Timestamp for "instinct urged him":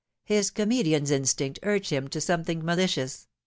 1.11-2.07